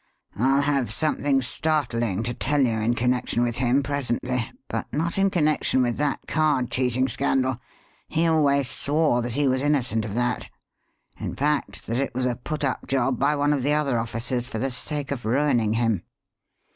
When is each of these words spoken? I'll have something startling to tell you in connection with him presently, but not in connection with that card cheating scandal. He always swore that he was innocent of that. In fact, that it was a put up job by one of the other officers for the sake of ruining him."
I'll 0.35 0.61
have 0.63 0.91
something 0.91 1.43
startling 1.43 2.23
to 2.23 2.33
tell 2.33 2.59
you 2.61 2.79
in 2.79 2.95
connection 2.95 3.43
with 3.43 3.57
him 3.57 3.83
presently, 3.83 4.51
but 4.67 4.87
not 4.91 5.19
in 5.19 5.29
connection 5.29 5.83
with 5.83 5.97
that 5.97 6.21
card 6.25 6.71
cheating 6.71 7.07
scandal. 7.07 7.61
He 8.07 8.25
always 8.25 8.67
swore 8.67 9.21
that 9.21 9.33
he 9.35 9.47
was 9.47 9.61
innocent 9.61 10.03
of 10.03 10.15
that. 10.15 10.49
In 11.19 11.35
fact, 11.35 11.85
that 11.85 11.97
it 11.97 12.15
was 12.15 12.25
a 12.25 12.35
put 12.35 12.63
up 12.63 12.87
job 12.87 13.19
by 13.19 13.35
one 13.35 13.53
of 13.53 13.61
the 13.61 13.73
other 13.73 13.99
officers 13.99 14.47
for 14.47 14.57
the 14.57 14.71
sake 14.71 15.11
of 15.11 15.23
ruining 15.23 15.73
him." 15.73 16.01